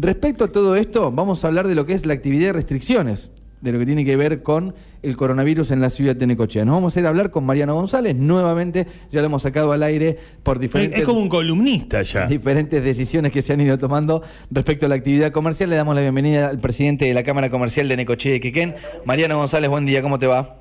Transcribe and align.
Respecto 0.00 0.44
a 0.44 0.48
todo 0.48 0.76
esto, 0.76 1.10
vamos 1.10 1.42
a 1.42 1.48
hablar 1.48 1.66
de 1.66 1.74
lo 1.74 1.84
que 1.84 1.92
es 1.92 2.06
la 2.06 2.14
actividad 2.14 2.46
de 2.46 2.52
restricciones, 2.52 3.32
de 3.60 3.72
lo 3.72 3.80
que 3.80 3.86
tiene 3.86 4.04
que 4.04 4.14
ver 4.14 4.44
con 4.44 4.76
el 5.02 5.16
coronavirus 5.16 5.72
en 5.72 5.80
la 5.80 5.90
ciudad 5.90 6.14
de 6.14 6.24
Necochea. 6.24 6.64
Nos 6.64 6.76
vamos 6.76 6.96
a 6.96 7.00
ir 7.00 7.06
a 7.06 7.08
hablar 7.08 7.32
con 7.32 7.44
Mariano 7.44 7.74
González, 7.74 8.14
nuevamente, 8.14 8.86
ya 9.10 9.18
lo 9.18 9.26
hemos 9.26 9.42
sacado 9.42 9.72
al 9.72 9.82
aire 9.82 10.16
por 10.44 10.60
diferentes... 10.60 11.00
Es 11.00 11.04
como 11.04 11.18
un 11.18 11.28
columnista 11.28 12.02
ya. 12.02 12.26
Diferentes 12.28 12.84
decisiones 12.84 13.32
que 13.32 13.42
se 13.42 13.54
han 13.54 13.60
ido 13.60 13.76
tomando 13.76 14.22
respecto 14.52 14.86
a 14.86 14.88
la 14.88 14.94
actividad 14.94 15.32
comercial. 15.32 15.68
Le 15.68 15.74
damos 15.74 15.96
la 15.96 16.00
bienvenida 16.00 16.48
al 16.48 16.60
presidente 16.60 17.06
de 17.06 17.12
la 17.12 17.24
Cámara 17.24 17.50
Comercial 17.50 17.88
de 17.88 17.96
Necochea 17.96 18.36
y 18.36 18.40
Quequén. 18.40 18.76
Mariano 19.04 19.36
González, 19.36 19.68
buen 19.68 19.84
día, 19.84 20.00
¿cómo 20.00 20.20
te 20.20 20.28
va? 20.28 20.60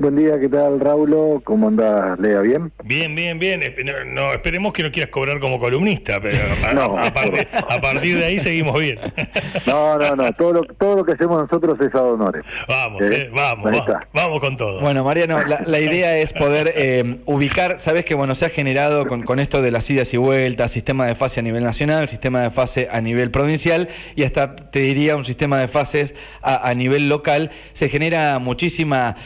Buen 0.00 0.14
día, 0.14 0.38
¿qué 0.38 0.48
tal, 0.48 0.78
Raúl? 0.78 1.42
¿Cómo 1.42 1.66
anda, 1.66 2.14
Lea? 2.20 2.40
¿Bien? 2.40 2.70
Bien, 2.84 3.16
bien, 3.16 3.36
bien. 3.36 3.60
No, 4.14 4.32
esperemos 4.32 4.72
que 4.72 4.84
no 4.84 4.92
quieras 4.92 5.10
cobrar 5.10 5.40
como 5.40 5.58
columnista, 5.58 6.20
pero 6.22 6.38
a, 6.96 7.12
partir, 7.80 8.16
de 8.16 8.24
ahí 8.24 8.38
seguimos 8.38 8.78
bien. 8.78 8.98
No, 9.66 9.98
no, 9.98 10.16
no. 10.16 10.32
Todo 10.32 10.52
lo, 10.54 10.62
todo 10.62 10.96
lo 10.96 11.04
que 11.04 11.12
hacemos 11.12 11.42
nosotros 11.42 11.78
es 11.80 11.94
a 11.94 12.02
honores. 12.02 12.42
Vamos, 12.68 13.02
¿Eh? 13.02 13.22
Eh, 13.22 13.30
vamos, 13.34 13.70
vamos, 14.14 14.40
con 14.40 14.56
todo. 14.56 14.80
Bueno, 14.80 15.04
Mariano, 15.04 15.38
la, 15.44 15.80
idea 15.80 16.16
es 16.18 16.32
poder 16.32 16.72
eh, 16.74 17.16
ubicar, 17.26 17.80
sabes 17.80 18.04
que 18.04 18.14
bueno, 18.14 18.34
se 18.34 18.46
ha 18.46 18.48
generado 18.48 19.06
con, 19.06 19.24
con 19.24 19.40
esto 19.40 19.60
de 19.62 19.70
las 19.70 19.88
idas 19.90 20.14
y 20.14 20.16
vueltas, 20.16 20.70
sistema 20.72 21.06
de 21.06 21.16
fase 21.16 21.40
a 21.40 21.42
nivel 21.42 21.64
nacional, 21.64 22.08
sistema 22.08 22.42
de 22.42 22.50
fase 22.50 22.88
a 22.90 23.00
nivel 23.00 23.30
provincial 23.30 23.88
y 24.16 24.22
hasta, 24.24 24.56
te 24.56 24.80
diría, 24.80 25.16
un 25.16 25.24
sistema 25.24 25.58
de 25.58 25.68
fases 25.68 26.14
a, 26.40 26.68
a 26.68 26.74
nivel 26.74 27.08
local. 27.08 27.50
Se 27.72 27.88
genera 27.88 28.38
muchísima... 28.38 29.16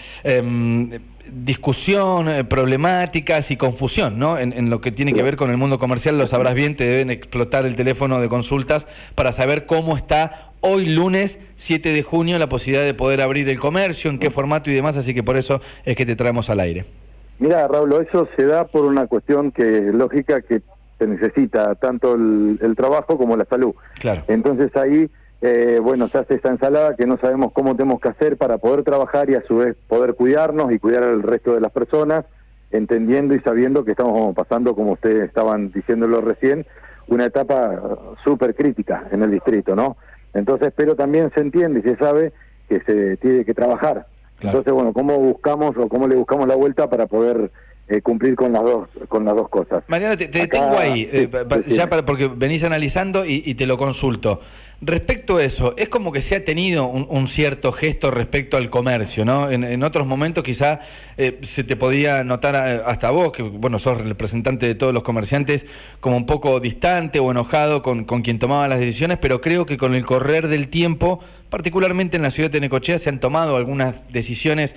Em, 0.63 1.01
discusión, 1.33 2.29
eh, 2.29 2.45
problemáticas 2.45 3.51
y 3.51 3.57
confusión, 3.57 4.19
¿no? 4.19 4.39
En, 4.39 4.69
lo 4.71 4.81
que 4.81 4.93
tiene 4.93 5.15
que 5.15 5.23
ver 5.23 5.37
con 5.37 5.51
el 5.51 5.57
mundo 5.57 5.79
comercial, 5.79 6.19
lo 6.19 6.27
sabrás 6.27 6.55
bien, 6.55 6.77
te 6.77 6.85
deben 6.85 7.11
explotar 7.11 7.65
el 7.65 7.75
teléfono 7.75 8.21
de 8.21 8.29
consultas 8.29 8.87
para 9.15 9.33
saber 9.33 9.67
cómo 9.67 9.97
está 9.97 10.51
hoy 10.61 10.87
lunes 10.87 11.39
7 11.57 11.93
de 11.93 12.03
junio 12.03 12.39
la 12.39 12.49
posibilidad 12.49 12.85
de 12.85 12.93
poder 12.93 13.23
abrir 13.23 13.49
el 13.49 13.59
comercio, 13.59 14.11
en 14.11 14.19
qué 14.19 14.31
formato 14.31 14.71
y 14.71 14.75
demás, 14.75 14.97
así 14.97 15.15
que 15.15 15.23
por 15.23 15.37
eso 15.37 15.61
es 15.85 15.97
que 15.97 16.05
te 16.05 16.17
traemos 16.17 16.51
al 16.51 16.61
aire. 16.61 16.85
Mira, 17.39 17.67
Raúl, 17.67 18.07
eso 18.07 18.29
se 18.37 18.45
da 18.45 18.67
por 18.67 18.85
una 18.85 19.07
cuestión 19.07 19.53
que 19.53 19.65
lógica 19.65 20.43
que 20.43 20.61
se 20.99 21.07
necesita 21.07 21.75
tanto 21.77 22.15
el, 22.15 22.59
el 22.61 22.77
trabajo 22.77 23.17
como 23.17 23.37
la 23.37 23.45
salud. 23.47 23.75
Claro. 24.01 24.23
Entonces 24.29 24.77
ahí 24.77 25.09
eh, 25.43 25.81
bueno, 25.83 26.07
se 26.07 26.19
hace 26.19 26.35
esta 26.35 26.51
ensalada 26.51 26.95
que 26.95 27.05
no 27.05 27.19
sabemos 27.19 27.53
cómo 27.53 27.75
tenemos 27.75 28.01
que 28.01 28.09
hacer 28.09 28.37
para 28.37 28.59
poder 28.59 28.85
trabajar 28.85 29.29
y 29.29 29.35
a 29.35 29.43
su 29.43 29.57
vez 29.57 29.77
poder 29.89 30.15
cuidarnos 30.15 30.73
y 30.73 30.79
cuidar 30.79 31.03
al 31.03 31.23
resto 31.23 31.53
de 31.53 31.61
las 31.61 31.73
personas, 31.73 32.25
entendiendo 32.71 33.35
y 33.35 33.41
sabiendo 33.41 33.85
que 33.85 33.91
estamos 33.91 34.35
pasando, 34.37 34.77
como 34.77 34.93
ustedes 34.93 35.27
estaban 35.27 35.73
diciéndolo 35.73 36.21
recién, 36.21 36.65
una 37.09 37.27
etapa 37.27 37.83
súper 38.23 38.55
crítica 38.55 39.09
en 39.11 39.25
el 39.25 39.33
distrito, 39.33 39.75
¿no? 39.75 39.97
Entonces, 40.33 40.73
pero 40.77 40.95
también 40.95 41.33
se 41.35 41.41
entiende 41.41 41.81
y 41.81 41.83
se 41.83 41.97
sabe 41.97 42.33
que 42.69 42.81
se 42.83 43.17
tiene 43.17 43.45
que 43.45 43.53
trabajar. 43.53 44.07
Entonces, 44.41 44.73
bueno, 44.73 44.93
¿cómo 44.93 45.19
buscamos 45.19 45.77
o 45.77 45.89
cómo 45.89 46.07
le 46.07 46.15
buscamos 46.15 46.47
la 46.47 46.55
vuelta 46.55 46.89
para 46.89 47.07
poder 47.07 47.51
eh, 47.89 48.01
cumplir 48.01 48.37
con 48.37 48.53
las 48.53 48.63
dos 48.63 48.89
con 49.09 49.25
las 49.25 49.35
dos 49.35 49.49
cosas. 49.49 49.83
Mariano, 49.89 50.17
te, 50.17 50.29
tengo 50.29 50.79
ahí, 50.79 51.09
eh, 51.13 51.29
ya 51.67 51.89
para, 51.89 52.07
porque 52.07 52.29
venís 52.29 52.63
analizando 52.63 53.27
y, 53.27 53.55
te 53.55 53.67
lo 53.67 53.77
consulto. 53.77 54.41
Respecto 54.85 55.37
a 55.37 55.45
eso, 55.45 55.75
es 55.77 55.89
como 55.89 56.11
que 56.11 56.21
se 56.21 56.35
ha 56.35 56.45
tenido 56.45 56.89
un, 56.89 57.29
cierto 57.29 57.71
gesto 57.71 58.11
respecto 58.11 58.57
al 58.57 58.69
comercio, 58.69 59.25
¿no? 59.25 59.49
En, 59.49 59.81
otros 59.85 60.09
momentos 60.09 60.43
quizá 60.43 60.81
eh, 61.17 61.39
se 61.43 61.63
te 61.63 61.77
podía 61.77 62.25
notar 62.25 62.57
hasta 62.57 63.11
vos, 63.13 63.31
que 63.31 63.45
bueno, 63.45 63.79
sos 63.79 64.01
representante 64.01 64.67
de 64.67 64.75
todos 64.75 64.93
los 64.93 65.05
comerciantes, 65.05 65.67
como 66.01 66.17
un 66.17 66.27
poco 66.27 66.59
distante 66.59 67.21
o 67.21 67.31
enojado 67.31 67.81
con, 67.85 68.05
con 68.07 68.23
quien 68.23 68.41
tomaba 68.41 68.67
las 68.67 68.81
decisiones, 68.81 69.19
pero 69.21 69.41
creo 69.41 69.67
que 69.67 69.79
con 69.79 69.95
el 69.95 70.05
correr 70.05 70.49
del 70.49 70.67
tiempo, 70.67 71.21
particularmente 71.49 72.17
en 72.17 72.25
la 72.25 72.33
ciudad 72.33 72.51
de 72.51 72.59
Necochea, 72.59 72.99
se 72.99 73.09
han 73.09 73.21
tomado 73.21 73.55
algunas 73.55 74.03
decisiones 74.11 74.75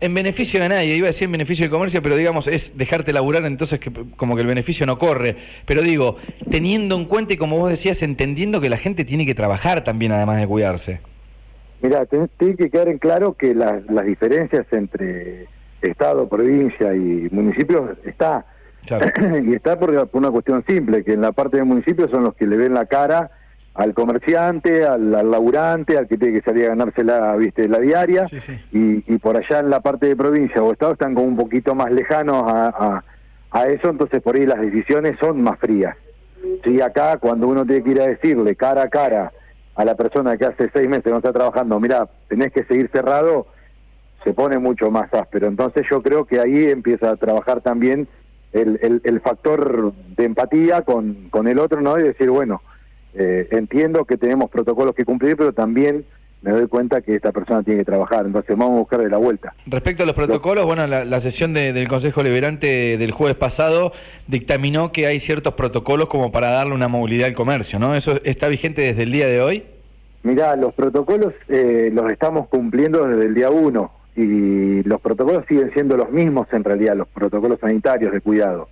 en 0.00 0.14
beneficio 0.14 0.60
de 0.60 0.68
nadie, 0.68 0.96
iba 0.96 1.06
a 1.06 1.12
decir 1.12 1.26
en 1.26 1.32
beneficio 1.32 1.62
del 1.62 1.70
comercio, 1.70 2.02
pero 2.02 2.16
digamos, 2.16 2.48
es 2.48 2.76
dejarte 2.76 3.12
laburar, 3.12 3.44
entonces 3.44 3.78
como 4.16 4.34
que 4.34 4.42
el 4.42 4.48
beneficio 4.48 4.84
no 4.84 4.98
corre. 4.98 5.36
Pero 5.64 5.82
digo, 5.82 6.16
teniendo 6.50 6.96
en 6.96 7.04
cuenta 7.04 7.34
y 7.34 7.36
como 7.36 7.58
vos 7.58 7.70
decías, 7.70 8.02
entendiendo 8.02 8.60
que 8.60 8.68
la 8.68 8.78
gente 8.78 9.04
tiene 9.04 9.24
que 9.24 9.34
trabajar 9.34 9.43
también 9.84 10.12
además 10.12 10.38
de 10.38 10.46
cuidarse. 10.46 11.00
Mira, 11.82 12.06
tiene 12.06 12.56
que 12.56 12.70
quedar 12.70 12.88
en 12.88 12.98
claro 12.98 13.34
que 13.34 13.54
las 13.54 14.06
diferencias 14.06 14.66
entre 14.72 15.46
Estado, 15.82 16.28
provincia 16.28 16.94
y 16.94 17.28
municipios 17.30 17.98
está. 18.04 18.46
y 19.44 19.54
está 19.54 19.78
por, 19.78 20.08
por 20.08 20.20
una 20.20 20.30
cuestión 20.30 20.64
simple, 20.66 21.04
que 21.04 21.12
en 21.12 21.22
la 21.22 21.32
parte 21.32 21.58
de 21.58 21.64
municipios 21.64 22.10
son 22.10 22.24
los 22.24 22.34
que 22.34 22.46
le 22.46 22.56
ven 22.56 22.74
la 22.74 22.86
cara 22.86 23.30
al 23.74 23.92
comerciante, 23.92 24.84
al, 24.84 25.10
laburante, 25.10 25.98
al 25.98 26.06
que 26.06 26.16
tiene 26.16 26.40
que 26.40 26.44
salir 26.44 26.66
a 26.66 26.68
ganarse 26.68 27.02
la, 27.02 27.34
¿viste, 27.36 27.68
la 27.68 27.78
diaria, 27.78 28.26
Y, 28.72 29.18
por 29.18 29.36
allá 29.36 29.60
en 29.60 29.70
la 29.70 29.80
parte 29.80 30.06
de 30.06 30.16
provincia 30.16 30.62
o 30.62 30.72
estado 30.72 30.92
están 30.92 31.14
como 31.14 31.26
un 31.26 31.36
poquito 31.36 31.74
más 31.74 31.90
lejanos 31.90 32.44
a, 32.46 33.02
a, 33.50 33.66
eso, 33.66 33.90
entonces 33.90 34.20
por 34.22 34.36
ahí 34.36 34.46
las 34.46 34.60
decisiones 34.60 35.16
son 35.20 35.42
más 35.42 35.58
frías. 35.58 35.96
Sí, 36.62 36.80
acá 36.80 37.18
cuando 37.18 37.48
uno 37.48 37.64
tiene 37.64 37.82
que 37.82 37.90
ir 37.90 38.00
a 38.00 38.06
decirle 38.06 38.56
cara 38.56 38.82
a 38.82 38.88
cara 38.88 39.32
a 39.74 39.84
la 39.84 39.94
persona 39.94 40.36
que 40.36 40.46
hace 40.46 40.70
seis 40.72 40.88
meses 40.88 41.10
no 41.10 41.18
está 41.18 41.32
trabajando, 41.32 41.80
mira, 41.80 42.08
tenés 42.28 42.52
que 42.52 42.64
seguir 42.64 42.90
cerrado, 42.92 43.46
se 44.22 44.32
pone 44.32 44.58
mucho 44.58 44.90
más 44.90 45.12
áspero. 45.12 45.48
Entonces 45.48 45.84
yo 45.90 46.02
creo 46.02 46.24
que 46.24 46.40
ahí 46.40 46.70
empieza 46.70 47.10
a 47.10 47.16
trabajar 47.16 47.60
también 47.60 48.06
el, 48.52 48.78
el, 48.82 49.00
el 49.04 49.20
factor 49.20 49.92
de 50.16 50.24
empatía 50.24 50.82
con, 50.82 51.28
con 51.30 51.48
el 51.48 51.58
otro, 51.58 51.80
¿no? 51.80 51.98
Y 51.98 52.04
decir, 52.04 52.30
bueno, 52.30 52.62
eh, 53.14 53.48
entiendo 53.50 54.04
que 54.04 54.16
tenemos 54.16 54.48
protocolos 54.50 54.94
que 54.94 55.04
cumplir, 55.04 55.36
pero 55.36 55.52
también 55.52 56.04
me 56.44 56.52
doy 56.52 56.68
cuenta 56.68 57.00
que 57.00 57.16
esta 57.16 57.32
persona 57.32 57.62
tiene 57.62 57.80
que 57.80 57.86
trabajar, 57.86 58.26
entonces 58.26 58.54
vamos 58.56 58.74
a 58.74 58.78
buscar 58.80 59.00
de 59.00 59.08
la 59.08 59.16
vuelta. 59.16 59.54
Respecto 59.66 60.02
a 60.02 60.06
los 60.06 60.14
protocolos, 60.14 60.66
bueno, 60.66 60.86
la, 60.86 61.20
sesión 61.20 61.54
del 61.54 61.88
Consejo 61.88 62.22
Liberante 62.22 62.98
del 62.98 63.12
jueves 63.12 63.36
pasado 63.36 63.92
dictaminó 64.26 64.92
que 64.92 65.06
hay 65.06 65.20
ciertos 65.20 65.54
protocolos 65.54 66.08
como 66.08 66.30
para 66.30 66.50
darle 66.50 66.74
una 66.74 66.88
movilidad 66.88 67.28
al 67.28 67.34
comercio, 67.34 67.78
¿no? 67.78 67.94
¿Eso 67.94 68.20
está 68.24 68.48
vigente 68.48 68.82
desde 68.82 69.04
el 69.04 69.12
día 69.12 69.26
de 69.26 69.40
hoy? 69.40 69.64
Mirá, 70.22 70.54
los 70.56 70.74
protocolos 70.74 71.32
eh, 71.48 71.90
los 71.92 72.10
estamos 72.12 72.48
cumpliendo 72.48 73.06
desde 73.06 73.26
el 73.26 73.34
día 73.34 73.48
uno 73.50 73.92
y 74.14 74.82
los 74.82 75.00
protocolos 75.00 75.44
siguen 75.48 75.70
siendo 75.72 75.96
los 75.96 76.10
mismos 76.10 76.46
en 76.52 76.62
realidad, 76.62 76.94
los 76.94 77.08
protocolos 77.08 77.58
sanitarios 77.58 78.12
de 78.12 78.20
cuidado. 78.20 78.68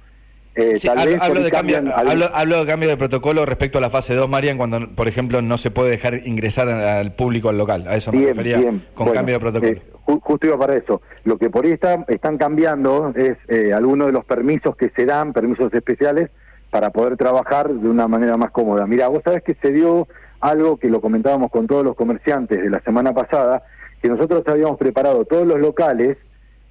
Eh, 0.55 0.79
hablo, 0.87 1.41
de 1.43 1.51
cambio, 1.51 1.79
hablo, 1.97 2.61
de 2.61 2.67
cambio 2.67 2.89
de 2.91 2.97
protocolo 2.99 3.47
respecto 3.47 3.79
a 3.79 3.81
la 3.81 3.89
fase 3.89 4.15
2, 4.15 4.29
Marian, 4.29 4.59
cuando, 4.59 4.95
por 4.95 5.09
ejemplo, 5.09 5.41
no 5.41 5.57
se 5.57 5.71
puede 5.71 5.91
dejar 5.91 6.27
ingresar 6.27 6.69
al 6.69 7.15
público 7.15 7.49
al 7.49 7.57
local. 7.57 7.87
A 7.89 7.97
eso 7.97 8.13
me 8.13 8.27
refería 8.27 8.61
con 8.95 9.09
cambio 9.11 9.37
de 9.37 9.41
protocolo. 9.41 9.73
Eh, 9.73 9.83
justo 10.05 10.47
iba 10.47 10.59
para 10.59 10.77
eso. 10.77 11.01
Lo 11.25 11.39
que 11.39 11.49
por 11.49 11.65
ahí 11.65 11.73
están 11.73 12.37
cambiando 12.37 13.15
es 13.17 13.39
eh, 13.49 13.73
algunos 13.73 14.09
de 14.09 14.13
los 14.13 14.27
permisos 14.27 14.77
que 14.77 14.91
se 14.91 15.07
dan, 15.07 15.33
permisos 15.33 15.73
especiales, 15.73 16.31
para 16.71 16.91
poder 16.91 17.17
trabajar 17.17 17.71
de 17.71 17.89
una 17.89 18.07
manera 18.07 18.37
más 18.37 18.51
cómoda. 18.51 18.87
Mira, 18.87 19.09
vos 19.09 19.23
sabés 19.25 19.43
que 19.43 19.55
se 19.55 19.73
dio 19.73 20.07
algo 20.41 20.77
que 20.77 20.89
lo 20.89 21.01
comentábamos 21.01 21.51
con 21.51 21.67
todos 21.67 21.85
los 21.85 21.97
comerciantes 21.97 22.61
de 22.63 22.69
la 22.69 22.81
semana 22.81 23.15
pasada, 23.15 23.63
que 24.03 24.09
nosotros 24.09 24.43
habíamos 24.47 24.77
preparado 24.77 25.25
todos 25.25 25.47
los 25.47 25.61
locales 25.61 26.19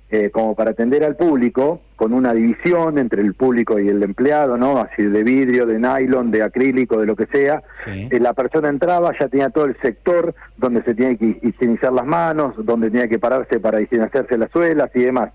eh, 0.09 0.29
como 0.29 0.55
para 0.55 0.71
atender 0.71 1.05
al 1.05 1.15
público, 1.15 1.79
con 2.01 2.13
una 2.13 2.33
división 2.33 2.97
entre 2.97 3.21
el 3.21 3.35
público 3.35 3.77
y 3.77 3.87
el 3.87 4.01
empleado, 4.01 4.57
¿no? 4.57 4.79
Así 4.79 5.03
de 5.03 5.21
vidrio, 5.21 5.67
de 5.67 5.77
nylon, 5.77 6.31
de 6.31 6.41
acrílico, 6.41 6.99
de 6.99 7.05
lo 7.05 7.15
que 7.15 7.27
sea. 7.27 7.61
Eh, 7.85 8.19
la 8.19 8.33
persona 8.33 8.69
entraba, 8.69 9.11
ya 9.19 9.27
tenía 9.27 9.51
todo 9.51 9.65
el 9.65 9.77
sector 9.83 10.33
donde 10.57 10.81
se 10.81 10.95
tiene 10.95 11.15
que 11.15 11.39
higienizar 11.43 11.93
las 11.93 12.07
manos, 12.07 12.55
donde 12.57 12.89
tenía 12.89 13.07
que 13.07 13.19
pararse 13.19 13.59
para 13.59 13.79
higienizarse 13.81 14.35
las 14.35 14.49
suelas 14.49 14.89
y 14.95 15.01
demás. 15.03 15.29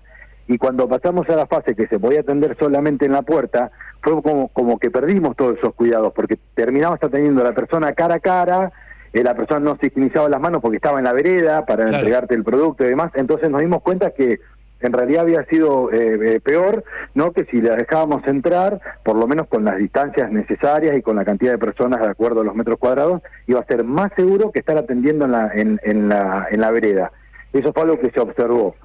Y 0.49 0.57
cuando 0.57 0.89
pasamos 0.89 1.29
a 1.29 1.37
la 1.37 1.45
fase 1.45 1.73
que 1.73 1.87
se 1.87 1.99
podía 1.99 2.19
atender 2.19 2.57
solamente 2.59 3.05
en 3.05 3.13
la 3.13 3.21
puerta, 3.21 3.71
fue 4.01 4.21
como, 4.21 4.49
como 4.49 4.77
que 4.77 4.91
perdimos 4.91 5.37
todos 5.37 5.57
esos 5.57 5.73
cuidados, 5.73 6.11
porque 6.13 6.37
terminamos 6.53 7.01
atendiendo 7.01 7.43
a 7.43 7.45
la 7.45 7.53
persona 7.53 7.93
cara 7.93 8.15
a 8.15 8.19
cara, 8.19 8.73
eh, 9.13 9.23
la 9.23 9.35
persona 9.35 9.61
no 9.61 9.77
se 9.79 9.87
higienizaba 9.87 10.27
las 10.27 10.41
manos 10.41 10.61
porque 10.61 10.75
estaba 10.75 10.97
en 10.97 11.05
la 11.05 11.13
vereda 11.13 11.65
para 11.65 11.85
entregarte 11.85 12.35
el 12.35 12.43
producto 12.43 12.83
y 12.83 12.89
demás, 12.89 13.11
entonces 13.15 13.49
nos 13.49 13.61
dimos 13.61 13.81
cuenta 13.81 14.11
que 14.11 14.41
en 14.79 14.93
realidad 14.93 15.21
había 15.21 15.43
sido 15.45 15.91
eh, 15.91 16.35
eh, 16.35 16.39
peor, 16.39 16.83
¿no? 17.15 17.31
Que 17.31 17.45
si 17.45 17.61
la 17.61 17.75
dejábamos 17.75 18.25
entrar, 18.27 18.79
por 19.03 19.15
lo 19.15 19.27
menos 19.27 19.47
con 19.47 19.65
las 19.65 19.77
distancias 19.77 20.31
necesarias 20.31 20.95
y 20.97 21.01
con 21.01 21.15
la 21.15 21.25
cantidad 21.25 21.51
de 21.51 21.57
personas 21.57 21.99
de 21.99 22.07
acuerdo 22.07 22.41
a 22.41 22.43
los 22.43 22.55
metros 22.55 22.77
cuadrados, 22.77 23.21
iba 23.47 23.59
a 23.59 23.65
ser 23.65 23.83
más 23.83 24.11
seguro 24.15 24.51
que 24.51 24.59
estar 24.59 24.77
atendiendo 24.77 25.25
en 25.25 25.31
la, 25.31 25.51
en, 25.53 25.79
en 25.83 26.09
la, 26.09 26.47
en 26.51 26.61
la 26.61 26.71
vereda. 26.71 27.11
Eso 27.53 27.73
fue 27.73 27.83
algo 27.83 27.99
que 27.99 28.11
se 28.11 28.19
observó. 28.19 28.75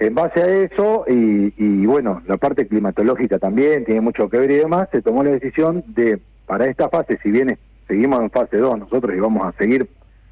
En 0.00 0.14
base 0.14 0.40
a 0.40 0.46
eso, 0.46 1.04
y, 1.08 1.52
y 1.56 1.86
bueno, 1.86 2.22
la 2.26 2.36
parte 2.36 2.68
climatológica 2.68 3.38
también 3.38 3.84
tiene 3.84 4.00
mucho 4.00 4.28
que 4.28 4.38
ver 4.38 4.50
y 4.50 4.56
demás, 4.56 4.88
se 4.92 5.02
tomó 5.02 5.24
la 5.24 5.30
decisión 5.30 5.84
de, 5.88 6.20
para 6.46 6.66
esta 6.66 6.88
fase, 6.88 7.18
si 7.22 7.30
bien 7.30 7.58
seguimos 7.88 8.20
en 8.20 8.30
fase 8.30 8.58
2 8.58 8.78
nosotros 8.78 9.16
y 9.16 9.20
vamos 9.20 9.46
a 9.46 9.56
seguir 9.58 9.88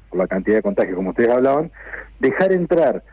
por 0.09 0.19
la 0.19 0.27
cantidad 0.27 0.57
de 0.57 0.61
contagios 0.61 0.95
como 0.95 1.09
ustedes 1.09 1.29
hablaban, 1.29 1.71
dejar 2.19 2.53
entrar 2.53 3.03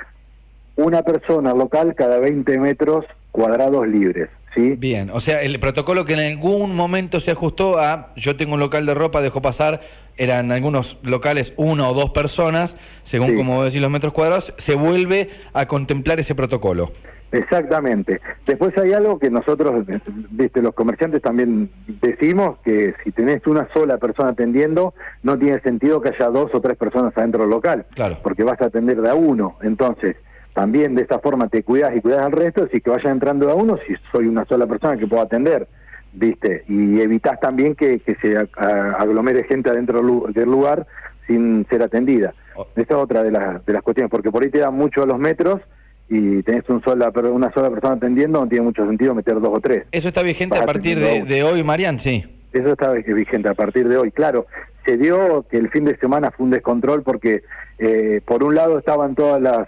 una 0.77 1.03
persona 1.03 1.55
local 1.55 1.95
cada 1.95 2.19
20 2.19 2.59
metros 2.59 3.05
cuadrados 3.33 3.87
libres. 3.87 4.29
¿sí? 4.55 4.77
Bien, 4.77 5.11
o 5.11 5.21
sea, 5.21 5.43
el 5.43 5.59
protocolo 5.59 6.05
que 6.05 6.15
en 6.15 6.21
algún 6.21 6.75
momento 6.75 7.21
se 7.21 7.33
ajustó 7.33 7.79
a 7.79 8.13
yo 8.17 8.37
tengo 8.37 8.55
un 8.55 8.61
local 8.61 8.87
de 8.87 8.95
ropa, 8.95 9.21
dejo 9.21 9.43
pasar 9.43 9.81
eran 10.17 10.53
algunos 10.53 10.99
locales 11.03 11.53
uno 11.57 11.91
o 11.91 11.95
dos 11.95 12.11
personas, 12.11 12.77
según 13.03 13.37
como 13.37 13.65
decís 13.65 13.81
los 13.81 13.91
metros 13.91 14.13
cuadrados, 14.13 14.55
se 14.59 14.75
vuelve 14.75 15.31
a 15.53 15.67
contemplar 15.67 16.21
ese 16.21 16.35
protocolo. 16.35 16.93
Exactamente. 17.33 18.21
Después 18.47 18.73
hay 18.79 18.93
algo 18.93 19.19
que 19.19 19.29
nosotros, 19.29 19.85
viste, 20.31 20.63
los 20.63 20.73
comerciantes 20.73 21.21
también 21.21 21.69
decimos 22.01 22.59
que 22.65 22.95
si 23.03 23.11
tenés 23.11 23.45
una 23.49 23.69
sola 23.75 23.99
persona 23.99 24.31
atendiendo, 24.31 24.95
no 25.25 25.37
tiene 25.37 25.61
sentido 25.61 26.01
que 26.01 26.11
haya 26.11 26.29
dos 26.29 26.55
o 26.55 26.61
tres 26.61 26.77
personas 26.77 27.13
adentro 27.17 27.43
del 27.43 27.51
local, 27.51 27.87
claro. 27.95 28.19
porque 28.23 28.45
vas 28.45 28.61
a 28.61 28.67
atender 28.67 29.01
de 29.01 29.11
a 29.11 29.17
uno. 29.17 29.57
Entonces, 29.63 30.15
también 30.55 30.95
de 30.95 31.03
esta 31.03 31.19
forma 31.19 31.49
te 31.49 31.63
cuidas 31.63 31.95
y 31.95 32.01
cuidas 32.01 32.25
al 32.25 32.33
resto, 32.33 32.69
si 32.73 32.81
que 32.81 32.91
vaya 32.91 33.11
entrando 33.11 33.47
de 33.47 33.53
a 33.53 33.57
uno, 33.57 33.77
si 33.87 33.95
soy 34.13 34.27
una 34.27 34.45
sola 34.47 34.67
persona 34.67 34.97
que 34.97 35.07
puedo 35.07 35.23
atender, 35.23 35.67
viste, 36.13 36.65
y 36.69 37.01
evitas 37.01 37.39
también 37.41 37.75
que, 37.75 38.01
se 38.23 38.37
aglomere 38.57 39.45
gente 39.45 39.71
adentro 39.71 40.01
del 40.29 40.49
lugar 40.49 40.87
sin 41.27 41.67
ser 41.69 41.83
atendida. 41.83 42.35
Oh. 42.55 42.67
Esa 42.77 42.95
es 42.95 43.01
otra 43.01 43.25
de, 43.25 43.33
las 43.33 43.67
de 43.67 43.73
las 43.73 43.83
cuestiones, 43.83 44.11
porque 44.11 44.31
por 44.31 44.45
ahí 44.45 44.51
te 44.51 44.59
dan 44.59 44.75
mucho 44.75 45.03
a 45.03 45.07
los 45.07 45.19
metros 45.19 45.61
y 46.09 46.43
tenés 46.43 46.69
un 46.69 46.83
sola, 46.83 47.11
una 47.33 47.53
sola 47.53 47.71
persona 47.71 47.95
atendiendo, 47.95 48.41
no 48.41 48.49
tiene 48.49 48.65
mucho 48.65 48.87
sentido 48.87 49.15
meter 49.15 49.41
dos 49.41 49.51
o 49.53 49.61
tres. 49.61 49.87
¿Eso 49.91 50.09
está 50.09 50.23
vigente 50.23 50.57
a 50.57 50.65
partir 50.65 51.01
de, 51.01 51.43
hoy, 51.43 51.65
Marian? 51.65 51.99
Sí. 51.99 52.25
Eso 52.55 52.73
está 52.73 52.93
vigente 52.93 53.49
a 53.49 53.55
partir 53.55 53.89
de 53.89 53.97
hoy. 53.97 54.13
Claro, 54.13 54.47
se 54.87 54.97
dio 54.97 55.45
que 55.51 55.57
el 55.57 55.71
fin 55.71 55.85
de 55.85 55.97
semana 55.97 56.31
fue 56.31 56.45
un 56.45 56.53
descontrol 56.53 57.03
porque 57.03 57.43
eh, 57.79 58.21
por 58.25 58.45
un 58.45 58.55
lado 58.55 58.79
estaban 58.79 59.17
todas 59.17 59.43
las, 59.43 59.67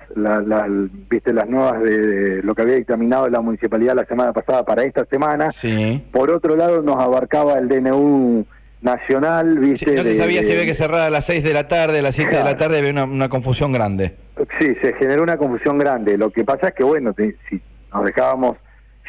viste 1.11 1.33
las 1.33 1.49
nuevas 1.49 1.83
de, 1.83 2.43
lo 2.45 2.55
que 2.55 2.63
había 2.63 2.77
dictaminado 2.77 3.29
la 3.29 3.41
municipalidad 3.41 3.97
la 3.97 4.05
semana 4.05 4.33
pasada 4.33 4.65
para 4.65 4.85
esta 4.85 5.05
semana. 5.07 5.51
Sí. 5.51 6.01
Por 6.13 6.31
otro 6.31 6.55
lado 6.55 6.81
nos 6.81 6.97
abarcaba 6.97 7.59
el 7.59 7.69
DNU 7.69 8.47
nacional, 8.83 9.59
¿viste? 9.59 9.97
no 9.97 10.05
se 10.05 10.15
sabía 10.15 10.45
si 10.45 10.53
había 10.53 10.67
que 10.67 10.75
cerrar 10.75 11.01
a 11.01 11.11
las 11.11 11.25
6 11.25 11.43
de 11.43 11.53
la 11.53 11.67
tarde, 11.67 11.99
a 11.99 12.03
las 12.03 12.15
7 12.15 12.37
de 12.37 12.45
la 12.45 12.57
tarde, 12.57 12.79
había 12.79 13.05
una, 13.05 13.29
confusión 13.29 13.73
grande. 13.73 14.15
Sí, 14.61 14.77
se 14.81 14.93
generó 14.93 15.25
una 15.25 15.39
confusión 15.39 15.77
grande. 15.79 16.17
Lo 16.17 16.31
que 16.31 16.45
pasa 16.45 16.69
es 16.69 16.75
que, 16.75 16.85
bueno, 16.85 17.13
si 17.17 17.61
nos 17.93 18.05
dejábamos 18.05 18.59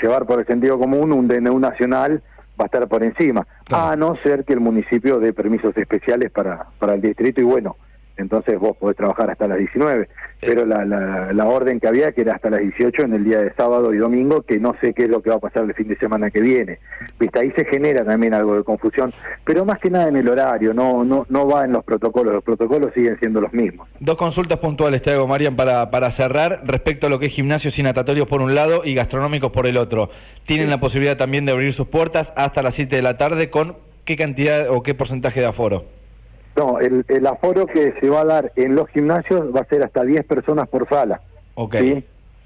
llevar 0.02 0.26
por 0.26 0.40
el 0.40 0.48
sentido 0.48 0.80
común, 0.80 1.12
un 1.12 1.28
DNU 1.28 1.60
nacional 1.60 2.24
va 2.60 2.66
a 2.66 2.66
estar 2.66 2.88
por 2.88 3.04
encima, 3.04 3.46
a 3.72 3.96
no 3.96 4.16
ser 4.24 4.44
que 4.46 4.54
el 4.54 4.60
municipio 4.60 5.20
dé 5.20 5.34
permisos 5.34 5.76
especiales 5.78 6.32
para, 6.32 6.68
para 6.80 6.96
el 6.96 7.02
distrito 7.02 7.42
y 7.42 7.44
bueno, 7.44 7.76
entonces 8.18 8.60
vos 8.60 8.76
podés 8.78 8.98
trabajar 8.98 9.30
hasta 9.30 9.48
las 9.48 9.58
19, 9.58 10.10
pero 10.42 10.66
la, 10.66 10.86
la, 10.86 11.46
orden 11.46 11.80
que 11.80 11.88
había 11.88 12.12
que 12.12 12.22
era 12.22 12.36
hasta 12.36 12.50
las 12.50 12.62
18 12.62 13.04
en 13.04 13.14
el 13.14 13.24
día 13.24 13.40
de 13.40 13.54
sábado 13.54 13.94
y 13.94 13.98
domingo, 13.98 14.42
que 14.42 14.60
no 14.60 14.76
sé 14.82 14.94
qué 14.94 15.04
es 15.04 15.10
lo 15.10 15.22
que 15.22 15.30
va 15.30 15.38
a 15.38 15.40
pasar 15.40 15.64
el 15.64 15.74
fin 15.74 15.88
de 15.88 15.98
semana 15.98 16.30
que 16.30 16.42
viene. 16.42 16.80
Viste, 17.20 17.40
ahí 17.40 17.52
se 17.56 17.66
genera 17.66 18.04
también 18.04 18.34
algo 18.34 18.56
de 18.56 18.64
confusión, 18.64 19.14
pero 19.46 19.66
más 19.66 19.80
que 19.80 19.90
nada 19.90 20.10
en 20.10 20.18
el 20.18 20.28
horario, 20.28 20.74
no 20.74 21.04
no 21.04 21.26
no 21.30 21.48
va 21.48 21.66
en 21.66 21.72
los 21.74 21.84
protocolos, 21.84 22.34
los 22.34 22.44
protocolos 22.44 22.94
siguen 22.94 23.18
siendo 23.20 23.42
los 23.42 23.54
mismos. 23.54 23.88
Dos 24.00 24.18
consultas 24.18 24.60
puntuales 24.60 25.02
te 25.02 25.12
hago, 25.12 25.28
Marian, 25.28 25.56
para, 25.56 25.90
para 25.92 26.12
cerrar, 26.12 26.62
respecto 26.66 27.08
a 27.08 27.10
lo 27.10 27.20
que 27.20 27.28
es 27.28 27.34
gimnasios 27.34 27.78
y 27.80 27.84
natatorios 27.84 28.28
por 28.28 28.42
un 28.42 28.56
lado 28.56 28.82
y 28.84 28.94
gastronómicos 28.94 29.52
por 29.52 29.68
el 29.68 29.78
otro. 29.78 30.10
¿Tienen 30.44 30.70
la 30.70 30.80
posibilidad 30.80 31.18
también 31.18 31.46
de 31.46 31.52
abrir 31.52 31.74
sus 31.74 31.88
puertas 31.88 32.34
hasta 32.36 32.62
las 32.62 32.76
7 32.76 32.96
de 32.96 33.02
la 33.02 33.18
tarde 33.18 33.50
con 33.50 33.78
qué 34.06 34.16
cantidad 34.16 34.70
o 34.70 34.84
qué 34.84 34.96
porcentaje 34.96 35.40
de 35.40 35.48
aforo? 35.48 35.97
No, 36.58 36.80
el, 36.80 37.28
aforo 37.28 37.68
que 37.68 37.94
se 38.02 38.10
va 38.10 38.22
a 38.22 38.26
dar 38.26 38.52
en 38.56 38.74
los 38.74 38.90
gimnasios 38.90 39.56
va 39.56 39.62
a 39.62 39.66
ser 39.66 39.84
hasta 39.84 40.04
10 40.04 40.26
personas 40.26 40.68
por 40.68 40.90
sala. 40.90 41.22
Ok. 41.54 41.76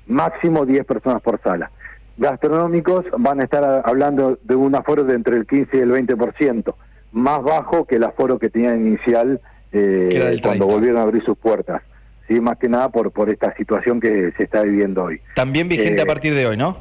Máximo 0.07 0.65
10 0.65 0.85
personas 0.85 1.21
por 1.21 1.41
sala. 1.41 1.71
Gastronómicos 2.17 3.05
van 3.17 3.39
a 3.39 3.45
estar 3.45 3.81
hablando 3.85 4.37
de 4.43 4.55
un 4.55 4.75
aforo 4.75 5.05
de 5.05 5.15
entre 5.15 5.37
el 5.37 5.47
15 5.47 5.77
y 5.77 5.79
el 5.79 5.91
20%, 5.91 6.75
más 7.13 7.41
bajo 7.41 7.85
que 7.85 7.95
el 7.95 8.03
aforo 8.03 8.37
que 8.37 8.49
tenían 8.49 8.85
inicial 8.85 9.39
eh, 9.71 10.37
cuando 10.43 10.67
volvieron 10.67 10.97
a 10.97 11.03
abrir 11.03 11.23
sus 11.23 11.37
puertas. 11.37 11.81
Sí, 12.27 12.41
más 12.41 12.57
que 12.57 12.67
nada 12.67 12.89
por, 12.89 13.11
por 13.11 13.29
esta 13.29 13.55
situación 13.55 14.01
que 14.01 14.33
se 14.35 14.43
está 14.43 14.63
viviendo 14.63 15.05
hoy. 15.05 15.21
También 15.35 15.69
vigente 15.69 16.01
a 16.01 16.03
eh, 16.03 16.07
partir 16.07 16.35
de 16.35 16.47
hoy, 16.47 16.57
¿no? 16.57 16.77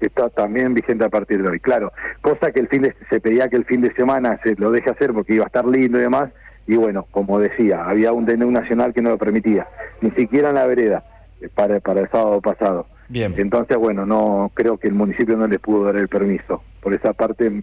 Está 0.00 0.28
también 0.28 0.74
vigente 0.74 1.04
a 1.04 1.08
partir 1.08 1.42
de 1.42 1.48
hoy, 1.48 1.60
claro. 1.60 1.92
Cosa 2.20 2.52
que 2.52 2.60
el 2.60 2.68
fin 2.68 2.82
de, 2.82 2.94
se 3.08 3.20
pedía 3.20 3.48
que 3.48 3.56
el 3.56 3.64
fin 3.64 3.80
de 3.80 3.92
semana 3.94 4.38
se 4.42 4.54
lo 4.56 4.70
deje 4.70 4.90
hacer 4.90 5.12
porque 5.12 5.34
iba 5.34 5.44
a 5.44 5.48
estar 5.48 5.66
lindo 5.66 5.98
y 5.98 6.02
demás, 6.02 6.30
y 6.68 6.76
bueno, 6.76 7.06
como 7.10 7.40
decía, 7.40 7.82
había 7.84 8.12
un 8.12 8.26
DNU 8.26 8.50
nacional 8.50 8.92
que 8.92 9.00
no 9.00 9.08
lo 9.08 9.18
permitía, 9.18 9.66
ni 10.02 10.10
siquiera 10.10 10.50
en 10.50 10.56
la 10.56 10.66
vereda, 10.66 11.02
eh, 11.40 11.48
para, 11.52 11.80
para 11.80 12.02
el 12.02 12.10
sábado 12.10 12.42
pasado. 12.42 12.86
Bien. 13.08 13.34
Entonces, 13.38 13.78
bueno, 13.78 14.04
no 14.04 14.50
creo 14.52 14.76
que 14.76 14.86
el 14.86 14.92
municipio 14.92 15.34
no 15.38 15.46
le 15.46 15.58
pudo 15.58 15.84
dar 15.84 15.96
el 15.96 16.08
permiso. 16.08 16.62
Por 16.82 16.92
esa 16.92 17.14
parte 17.14 17.48
mm, 17.48 17.62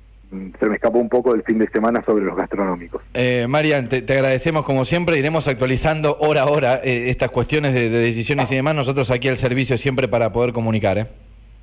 se 0.59 0.65
me 0.65 0.75
escapó 0.75 0.97
un 0.97 1.07
poco 1.07 1.33
del 1.33 1.43
fin 1.43 1.59
de 1.59 1.69
semana 1.69 2.03
sobre 2.03 2.25
los 2.25 2.35
gastronómicos. 2.35 3.03
Eh, 3.13 3.45
Marian, 3.47 3.89
te, 3.89 3.97
agradecemos 4.11 4.65
como 4.65 4.85
siempre, 4.85 5.19
iremos 5.19 5.47
actualizando 5.47 6.17
hora 6.19 6.41
a 6.41 6.45
hora 6.45 6.81
eh, 6.83 7.11
estas 7.11 7.29
cuestiones 7.29 7.75
de, 7.75 7.89
decisiones 7.89 8.51
y 8.51 8.55
demás, 8.55 8.73
nosotros 8.73 9.11
aquí 9.11 9.27
al 9.27 9.37
servicio 9.37 9.77
siempre 9.77 10.07
para 10.07 10.31
poder 10.31 10.51
comunicar. 10.51 10.97
¿eh? 10.97 11.07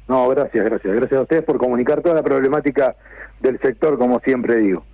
No, 0.07 0.29
gracias, 0.29 0.65
gracias. 0.65 0.95
Gracias 0.95 1.19
a 1.19 1.23
ustedes 1.23 1.43
por 1.43 1.59
comunicar 1.59 2.03
toda 2.03 2.15
la 2.15 2.23
problemática 2.23 2.95
del 3.41 3.59
sector, 3.59 3.99
como 3.99 4.21
siempre 4.21 4.59
digo. 4.59 4.85